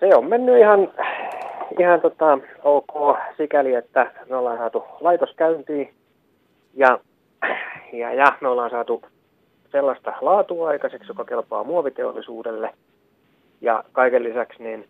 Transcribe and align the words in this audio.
Se 0.00 0.14
on 0.14 0.28
mennyt 0.28 0.58
ihan, 0.58 0.92
ihan 1.78 2.00
tota, 2.00 2.38
ok 2.64 3.18
sikäli, 3.36 3.74
että 3.74 4.10
me 4.28 4.36
ollaan 4.36 4.58
saatu 4.58 4.84
laitos 5.00 5.34
käyntiin 5.36 5.94
ja, 6.74 6.98
ja, 7.92 8.12
ja 8.12 8.32
me 8.40 8.48
ollaan 8.48 8.70
saatu 8.70 9.02
sellaista 9.70 10.12
laatua 10.20 10.68
aikaiseksi, 10.68 11.08
joka 11.10 11.24
kelpaa 11.24 11.64
muoviteollisuudelle. 11.64 12.70
Ja 13.60 13.84
kaiken 13.92 14.24
lisäksi 14.24 14.62
niin 14.62 14.88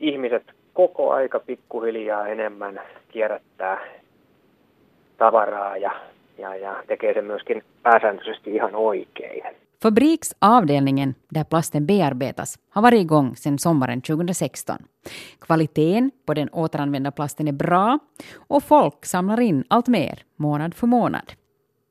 ihmiset 0.00 0.42
koko 0.74 1.10
aika 1.12 1.40
pikkuhiljaa 1.40 2.28
enemmän 2.28 2.80
kierrättää 3.08 3.80
tavaraa 5.18 5.76
ja, 5.76 5.90
ja, 6.38 6.56
ja 6.56 6.82
tekee 6.86 7.14
sen 7.14 7.24
myöskin 7.24 7.62
pääsääntöisesti 7.82 8.54
ihan 8.54 8.74
oikein. 8.74 9.65
Fabriksavdelningen, 9.82 11.14
där 11.28 11.44
plasten 11.44 11.86
bearbetas, 11.86 12.58
har 12.70 12.82
varit 12.82 13.00
igång 13.00 13.36
sedan 13.36 13.58
sommaren 13.58 14.00
2016. 14.00 14.76
Kvaliteten 15.40 16.10
på 16.26 16.34
den 16.34 16.48
återanvända 16.48 17.10
plasten 17.10 17.48
är 17.48 17.52
bra 17.52 17.98
och 18.34 18.64
folk 18.64 19.06
samlar 19.06 19.40
in 19.40 19.64
allt 19.68 19.88
mer 19.88 20.22
månad 20.36 20.74
för 20.74 20.86
månad. 20.86 21.32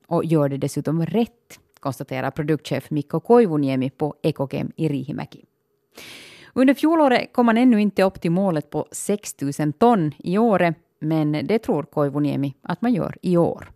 Och 0.08 0.26
gör 0.26 0.50
det 0.50 0.58
dessutom 0.58 1.06
rätt, 1.06 1.60
konstaterar 1.80 2.32
produktchef 2.32 2.92
Mikko 2.92 3.20
Koivuniemi 3.20 3.90
på 3.90 4.16
Ekokem 4.22 4.72
i 4.76 4.88
Rihimäki. 4.90 5.46
Under 6.54 6.74
fjolåret 6.74 7.34
kom 7.34 7.46
man 7.46 7.58
ännu 7.58 7.82
inte 7.82 8.04
upp 8.04 8.22
till 8.22 8.32
målet 8.32 8.70
på 8.70 8.88
6 8.92 9.36
000 9.60 9.74
ton 9.74 10.12
i 10.18 10.38
året, 10.38 10.76
men 11.00 11.32
det 11.32 11.60
tror 11.60 11.84
Koivuniemi 11.84 12.56
att 12.62 12.82
man 12.82 12.94
gör 12.94 13.18
i 13.22 13.38
år. 13.38 13.75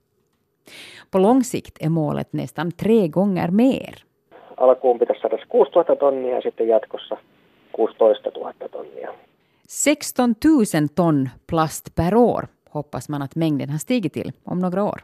På 1.12 1.20
lång 1.20 1.44
sikt 1.44 1.78
är 1.80 1.90
målet 1.90 2.34
nästan 2.34 2.72
tre 2.72 3.08
gånger 3.08 3.50
mer. 3.52 4.04
Alkuun 4.56 5.00
pitäisi 5.00 5.22
saada 5.22 5.38
6000 5.38 5.98
tonnia 5.98 6.36
ja 6.36 6.42
sitten 6.42 6.68
jatkossa 6.68 7.18
16 7.78 8.32
000 8.36 8.54
tonnia. 8.72 9.10
16 9.68 10.36
000 10.74 10.88
ton 10.96 11.30
plast 11.48 11.96
per 11.96 12.16
år 12.16 12.48
hoppas 12.70 13.10
man 13.10 13.22
att 13.22 13.36
mängden 13.36 13.70
har 13.70 13.78
stigit 13.78 14.14
till 14.14 14.32
om 14.44 14.60
några 14.60 14.84
år. 14.84 15.02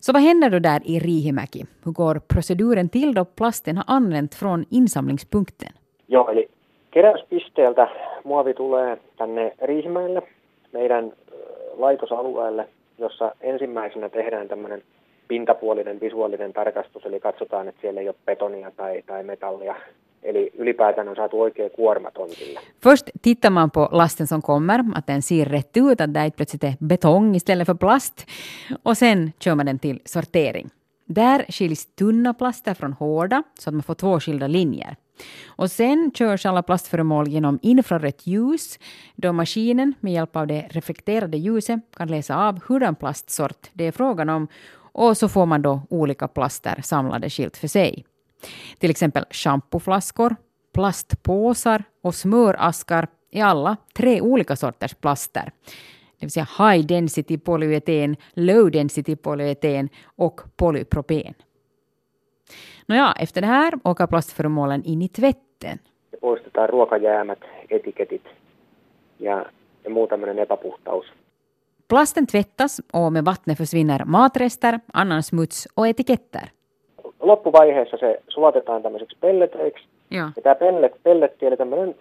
Så 0.00 0.12
vad 0.12 0.22
händer 0.22 0.50
då 0.50 0.58
där 0.58 0.80
i 0.84 0.98
Rihimäki? 0.98 1.66
Hur 1.84 1.92
går 1.92 2.20
proceduren 2.28 2.88
till 2.88 3.14
då 3.14 3.24
plasten 3.24 3.76
har 3.76 3.84
anlänt 3.86 4.34
från 4.34 4.64
insamlingspunkten? 4.70 5.72
Joo, 6.06 6.28
eli 6.28 6.48
keräyspisteeltä 6.94 7.88
muovi 8.24 8.54
tulee 8.54 8.98
tänne 9.16 9.52
Riihimäelle, 9.62 10.22
meidän 10.72 11.12
laitosalueelle, 11.76 12.68
jossa 13.00 13.32
ensimmäisenä 13.40 14.08
tehdään 14.08 14.48
tämmöinen 14.48 14.82
pintapuolinen 15.28 16.00
visuaalinen 16.00 16.52
tarkastus, 16.52 17.04
eli 17.06 17.20
katsotaan, 17.20 17.68
että 17.68 17.80
siellä 17.80 18.00
ei 18.00 18.08
ole 18.08 18.16
betonia 18.26 18.70
tai, 18.70 19.02
tai 19.06 19.22
metallia. 19.22 19.74
Eli 20.22 20.52
ylipäätään 20.58 21.08
on 21.08 21.16
saatu 21.16 21.40
oikea 21.40 21.70
kuorma 21.70 22.10
tontille. 22.10 22.60
Först 22.82 23.10
tittar 23.22 23.50
man 23.50 23.70
på 23.70 23.88
lasten 23.90 24.26
som 24.26 24.42
kommer, 24.42 24.80
att 24.94 25.06
den 25.06 25.22
ser 25.22 25.44
rätt 25.44 25.76
ut, 25.76 26.00
att 26.00 26.14
det 26.14 26.30
plötsligt 26.36 26.78
betong 26.80 27.34
istället 27.34 27.66
för 27.66 27.74
plast. 27.74 28.26
Och 28.82 28.96
sen 28.96 29.32
kör 29.44 29.54
man 29.54 29.66
den 29.66 29.78
till 29.78 30.00
sortering. 30.04 30.70
Där 31.12 31.44
skiljs 31.48 31.86
tunna 31.94 32.34
plaster 32.34 32.74
från 32.74 32.92
hårda, 32.92 33.42
så 33.58 33.70
att 33.70 33.74
man 33.74 33.82
får 33.82 33.94
två 33.94 34.20
skilda 34.20 34.46
linjer. 34.46 34.96
Och 35.46 35.70
sen 35.70 36.10
körs 36.14 36.46
alla 36.46 36.62
plastföremål 36.62 37.28
genom 37.28 37.58
infrarött 37.62 38.26
ljus, 38.26 38.78
då 39.16 39.32
maskinen 39.32 39.94
med 40.00 40.12
hjälp 40.12 40.36
av 40.36 40.46
det 40.46 40.66
reflekterade 40.70 41.38
ljuset 41.38 41.80
kan 41.96 42.08
läsa 42.08 42.36
av 42.36 42.60
hurdan 42.66 42.94
plastsort 42.94 43.70
det 43.72 43.84
är 43.84 43.92
frågan 43.92 44.28
om 44.28 44.48
och 44.92 45.16
så 45.16 45.28
får 45.28 45.46
man 45.46 45.62
då 45.62 45.82
olika 45.90 46.28
plaster 46.28 46.80
samlade 46.82 47.30
skilt 47.30 47.56
för 47.56 47.68
sig. 47.68 48.04
Till 48.78 48.90
exempel 48.90 49.24
schampoflaskor, 49.30 50.36
plastpåsar 50.74 51.84
och 52.02 52.14
smöraskar 52.14 53.08
är 53.30 53.44
alla 53.44 53.76
tre 53.94 54.20
olika 54.20 54.56
sorters 54.56 54.94
plaster. 54.94 55.52
Det 56.20 56.26
vill 56.26 56.30
säga 56.30 56.46
high 56.58 56.86
density 56.86 57.38
polyeten, 57.38 58.16
low 58.34 58.70
density 58.70 59.16
polyeten 59.16 59.88
och 60.16 60.40
polypropen. 60.56 61.34
Nåja, 62.86 63.14
efter 63.18 63.40
det 63.40 63.46
här 63.46 63.72
åker 63.84 64.06
plastföremålen 64.06 64.82
in 64.84 65.02
i 65.02 65.08
tvätten. 65.08 65.78
Poistetaan 66.20 66.68
ruokajäämät, 66.68 67.38
etiketit 67.70 68.24
ja, 69.18 69.46
ja 69.84 69.90
muu 69.90 70.06
tämmöinen 70.06 70.38
epäpuhtaus. 70.38 71.06
Plasten 71.88 72.26
tvättas 72.26 72.80
och 72.92 73.12
med 73.12 73.24
vattnet 73.24 73.58
försvinner 73.58 74.04
matrester, 74.04 74.80
annan 74.92 75.22
smuts 75.22 75.68
och 75.74 75.88
etiketter. 75.88 76.50
Loppuvaiheessa 77.20 77.96
se 77.96 78.18
sulatetaan 78.28 78.82
tämmöiseksi 78.82 79.16
pelleteiksi. 79.20 79.84
Ja. 80.10 80.32
Ja 80.36 80.42
tämä 80.42 80.54
pellet, 80.54 81.02
pelletti, 81.02 81.46
eli 81.46 81.56
tämmöinen 81.56 81.94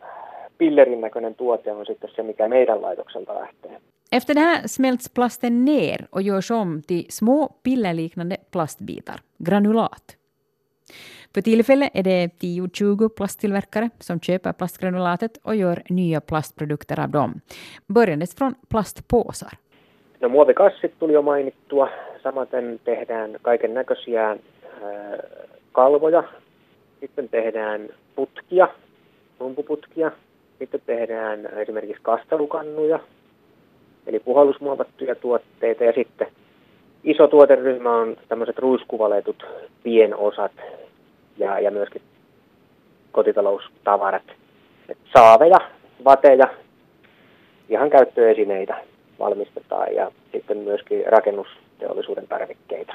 pillerin 0.57 1.01
näköinen 1.01 1.35
tuote 1.35 1.71
on 1.71 1.85
sitten 1.85 2.09
se, 2.15 2.23
mikä 2.23 2.47
meidän 2.47 2.81
laitokselta 2.81 3.35
lähtee. 3.35 3.81
Efter 4.11 4.33
det 4.33 4.39
här 4.39 4.67
smälts 4.67 5.09
plasten 5.09 5.65
ner 5.65 6.07
och 6.09 6.21
görs 6.21 6.51
om 6.51 6.81
till 6.81 7.05
små 7.09 7.47
pillerliknande 7.63 8.37
plastbitar, 8.51 9.21
granulat. 9.37 10.15
För 11.33 11.41
tillfället 11.41 11.91
är 11.93 12.03
det 12.03 12.27
10-20 12.27 13.09
plasttillverkare 13.09 13.89
som 13.99 14.19
köper 14.19 14.53
plastgranulatet 14.53 15.37
och 15.43 15.55
gör 15.55 15.83
nya 15.89 16.21
plastprodukter 16.21 16.99
av 16.99 17.09
dem, 17.09 17.41
börjandes 17.87 18.35
från 18.35 18.55
plastpåsar. 18.69 19.57
No 20.19 20.29
muovikassit 20.29 20.99
tuli 20.99 21.13
jo 21.13 21.21
mainittua. 21.21 21.89
Samaten 22.23 22.79
tehdään 22.83 23.37
kaiken 23.41 23.73
näköisiä 23.73 24.31
äh, 24.31 24.37
kalvoja. 25.71 26.23
Sitten 26.99 27.29
tehdään 27.29 27.89
putkia, 28.15 28.67
rumpuputkia. 29.39 30.11
Sitten 30.59 30.81
tehdään 30.85 31.45
esimerkiksi 31.45 32.01
kastelukannuja, 32.01 32.99
eli 34.07 34.19
puhallusmuovattuja 34.19 35.15
tuotteita. 35.15 35.83
Ja 35.83 35.93
sitten 35.93 36.27
iso 37.03 37.27
tuoteryhmä 37.27 37.95
on 37.95 38.17
tämmöiset 38.27 38.57
ruiskuvaletut 38.59 39.45
pienosat 39.83 40.51
ja, 41.37 41.59
ja 41.59 41.71
myöskin 41.71 42.01
kotitaloustavarat. 43.11 44.23
Et 44.89 44.97
saaveja, 45.13 45.57
vateja, 46.05 46.47
ihan 47.69 47.89
käyttöesineitä 47.89 48.77
valmistetaan 49.19 49.95
ja 49.95 50.11
sitten 50.31 50.57
myöskin 50.57 51.03
rakennusteollisuuden 51.05 52.27
tarvikkeita. 52.27 52.93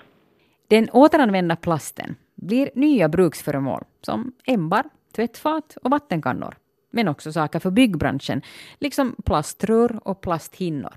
Den 0.71 0.89
återanvända 0.95 1.57
plasten 1.65 2.17
blir 2.47 2.71
nya 2.75 3.09
bruksföremål 3.09 3.81
som 4.07 4.25
ämbar, 4.55 4.85
tvättfat 5.17 5.65
och 5.85 5.91
vattenkannor. 5.91 6.55
Men 6.95 7.09
också 7.09 7.33
saker 7.33 7.59
för 7.59 7.71
byggbranschen, 7.71 8.43
liksom 8.79 9.17
plaströr 9.25 9.99
och 10.05 10.21
plasthinnor. 10.21 10.93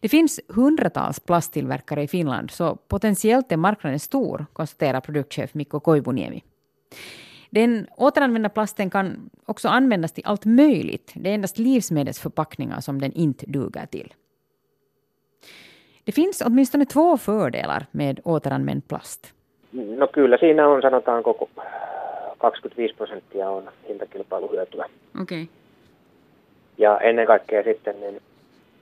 Det 0.00 0.08
finns 0.08 0.40
hundratals 0.48 1.20
plasttillverkare 1.20 2.02
i 2.02 2.08
Finland, 2.08 2.50
så 2.50 2.76
potentiellt 2.76 3.52
är 3.52 3.56
marknaden 3.56 3.98
stor, 3.98 4.46
konstaterar 4.52 5.00
produktchef 5.00 5.54
Mikko 5.54 5.80
Koivuniemi. 5.80 6.42
Den 7.50 7.86
återanvända 7.96 8.48
plasten 8.48 8.90
kan 8.90 9.30
också 9.46 9.68
användas 9.68 10.12
till 10.12 10.26
allt 10.26 10.44
möjligt. 10.44 11.12
Det 11.14 11.30
är 11.30 11.34
endast 11.34 11.58
livsmedelsförpackningar 11.58 12.80
som 12.80 13.00
den 13.00 13.12
inte 13.12 13.46
duger 13.46 13.86
till. 13.86 14.14
Det 16.04 16.12
finns 16.12 16.42
åtminstone 16.46 16.84
två 16.84 17.16
fördelar 17.16 17.86
med 17.90 18.20
återanvänd 18.24 18.88
plast. 18.88 19.32
No 19.70 20.06
kyllä 20.06 20.38
siinä 20.38 20.66
on 20.66 20.82
sanotaanko 20.82 21.48
25 22.38 22.94
prosenttia 22.94 23.50
on 23.50 23.72
hintakilpailuhyötyä. 23.88 24.84
Okei. 25.20 25.42
Okay. 25.42 25.54
Ja 26.78 26.98
ennen 26.98 27.26
kaikkea 27.26 27.62
sitten 27.62 28.00
niin 28.00 28.22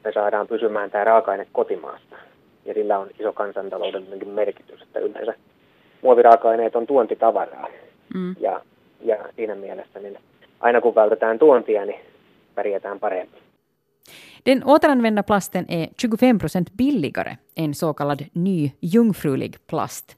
me 0.04 0.12
saadaan 0.12 0.46
pysymään 0.46 0.90
tämä 0.90 1.04
raaka-aine 1.04 1.46
kotimaasta. 1.52 2.16
Ja 2.64 2.74
sillä 2.74 2.98
on 2.98 3.08
iso 3.20 3.32
kansantaloudellinen 3.32 4.28
merkitys, 4.28 4.82
että 4.82 5.00
yleensä 5.00 5.34
muoviraaka-aineet 6.02 6.76
on 6.76 6.86
tuontitavaraa. 6.86 7.68
Mm. 8.14 8.36
Ja, 8.40 8.60
ja 9.00 9.16
siinä 9.36 9.54
mielessä 9.54 10.00
niin 10.00 10.18
aina 10.60 10.80
kun 10.80 10.94
vältetään 10.94 11.38
tuontia, 11.38 11.86
niin 11.86 12.00
pärjätään 12.54 13.00
paremmin. 13.00 13.44
Den 14.46 14.62
återanvända 14.66 15.22
plasten 15.22 15.64
är 15.68 15.86
25 15.96 16.38
procent 16.38 16.70
billigare 16.76 17.38
än 17.56 17.74
så 17.74 17.94
kallad 17.94 18.20
ny 18.34 18.70
jungfrulig 18.82 19.56
plast. 19.66 20.16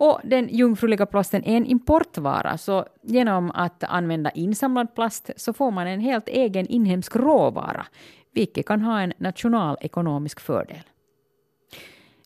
Och 0.00 0.20
den 0.24 0.48
jungfruliga 0.48 1.06
plasten 1.06 1.44
är 1.44 1.56
en 1.56 1.66
importvara, 1.66 2.56
så 2.56 2.84
genom 3.02 3.50
att 3.54 3.84
använda 3.84 4.30
insamlad 4.30 4.94
plast 4.94 5.30
så 5.36 5.52
får 5.52 5.70
man 5.70 5.86
en 5.86 6.00
helt 6.00 6.28
egen 6.28 6.66
inhemsk 6.66 7.16
råvara, 7.16 7.86
vilket 8.34 8.66
kan 8.66 8.80
ha 8.82 9.00
en 9.00 9.12
nationalekonomisk 9.16 10.40
fördel. 10.40 10.82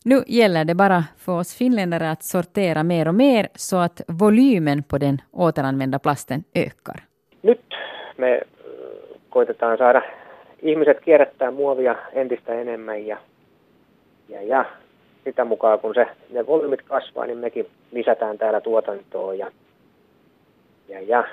Nu 0.03 0.23
gäller 0.27 0.65
det 0.65 0.75
bara 0.75 1.03
för 1.17 1.39
oss 1.39 1.55
finländare 1.55 2.11
att 2.11 2.23
sortera 2.23 2.83
mer 2.83 3.07
och 3.07 3.15
mer 3.15 3.47
så 3.55 3.77
att 3.77 4.01
volymen 4.07 4.83
på 4.83 4.97
den 4.97 5.21
återanvända 5.31 5.99
plasten 5.99 6.43
ökar. 6.53 7.03
Nyt 7.41 7.73
me 8.17 8.35
eh, 8.35 8.41
koitetaan 9.29 9.77
saada 9.77 10.01
ihmiset 10.61 11.01
kierrättää 11.01 11.51
muovia 11.51 11.95
entistä 12.13 12.61
enemmän 12.61 13.07
ja, 13.07 13.17
ja, 14.29 14.41
ja 14.41 14.65
sitä 15.25 15.45
mukaan 15.45 15.79
kun 15.79 15.93
se, 15.93 16.07
ne 16.29 16.47
volyymit 16.47 16.81
kasvaa, 16.81 17.25
niin 17.25 17.37
mekin 17.37 17.67
lisätään 17.91 18.37
täällä 18.37 18.61
tuotantoa 18.61 19.33
ja, 19.33 19.51
ja, 20.89 21.01
ja 21.01 21.23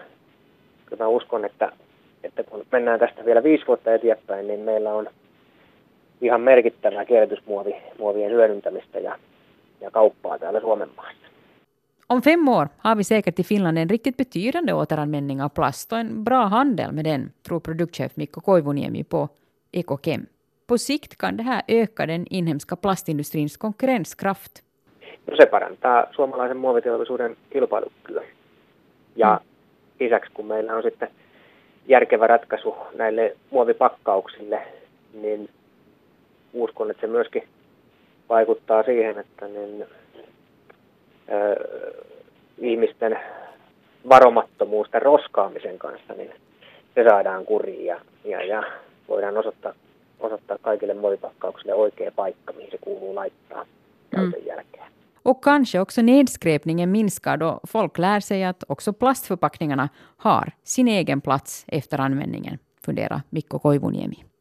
mä 0.99 1.06
uskon, 1.06 1.44
että, 1.44 1.73
että 2.25 2.44
kun 2.44 2.67
mennään 2.73 3.00
tästä 3.00 3.25
vielä 3.25 3.43
viisi 3.43 3.67
vuotta 3.67 3.94
eteenpäin, 3.94 4.47
niin 4.47 4.61
meillä 4.61 4.94
on 4.94 5.09
ihan 6.21 6.41
merkittävää 6.41 7.05
kierrätysmuovien 7.05 8.31
hyödyntämistä 8.31 8.99
ja, 8.99 9.19
ja 9.81 9.91
kauppaa 9.91 10.38
täällä 10.38 10.61
Suomen 10.61 10.88
maassa. 10.97 11.23
Om 12.09 12.23
fem 12.23 12.49
år 12.49 12.69
har 12.79 12.97
vi 12.97 13.05
säkert 13.05 13.38
i 13.38 13.43
Finland 13.43 13.79
en 13.79 13.91
riktigt 13.91 14.17
betydande 14.17 14.73
återanvändning 14.73 15.43
av 15.43 15.49
plast 15.49 15.93
och 15.93 15.99
en 15.99 16.25
bra 16.25 16.47
handel 16.49 16.93
med 16.93 17.05
den, 17.05 17.33
tror 17.43 17.61
produktchef 17.61 18.17
Mikko 18.17 18.41
Koivuniemi 18.41 19.05
på 19.05 19.29
Ekokem. 19.73 20.27
På 20.67 20.79
sikt 20.79 21.17
kan 21.17 21.37
det 21.37 21.43
här 21.43 21.62
öka 21.69 22.06
den 22.06 22.26
inhemska 22.31 22.76
plastindustrins 22.76 23.56
konkurrenskraft. 23.56 24.62
No 25.26 25.37
se 25.37 25.47
parantaa 25.47 26.06
suomalaisen 26.12 26.56
muoviteollisuuden 26.56 27.37
kilpailukykyä. 27.50 28.23
Ja 29.17 29.41
mm. 29.43 29.49
lisäksi 30.00 30.31
kun 30.35 30.47
meillä 30.47 30.75
on 30.75 30.82
sitten 30.82 31.09
järkevä 31.88 32.26
ratkaisu 32.26 32.76
näille 32.94 33.37
muovipakkauksille, 33.50 34.62
niin 35.14 35.49
uskon, 36.53 36.91
että 36.91 37.00
se 37.00 37.06
myöskin 37.06 37.49
vaikuttaa 38.29 38.82
siihen, 38.82 39.19
että 39.19 39.49
niin, 39.49 39.87
ö, 41.32 41.56
ihmisten 42.59 43.19
varomattomuus 44.09 44.91
tämän 44.91 45.03
roskaamisen 45.03 45.79
kanssa, 45.79 46.14
niin 46.14 46.31
se 46.94 47.05
saadaan 47.05 47.44
kuriin 47.44 47.85
ja, 47.85 48.00
ja, 48.25 48.44
ja 48.44 48.62
voidaan 49.09 49.38
osoittaa, 49.38 49.73
osoittaa 50.23 50.59
kaikille 50.59 50.95
muovipakkauksille 50.95 51.75
oikea 51.75 52.11
paikka, 52.17 52.53
mihin 52.53 52.71
se 52.71 52.79
kuuluu 52.79 53.15
laittaa 53.15 53.65
käytön 54.11 54.41
mm. 54.41 54.47
jälkeen. 54.47 54.83
Och 55.25 55.43
kanske 55.43 55.81
också 55.81 56.03
nedskräpningen 56.03 56.91
minskar 56.91 57.37
då 57.37 57.61
folk 57.69 57.99
lär 57.99 58.21
sig 58.21 58.45
att 58.45 58.65
också 58.69 58.93
plastförpackningarna 58.93 59.89
har 60.17 60.53
sin 60.65 60.89
egen 60.89 61.21
plats 61.21 61.65
efter 61.69 62.01
användningen, 62.01 62.59
funderar 62.85 63.21
Mikko 63.31 63.59
Koivuniemi. 63.59 64.25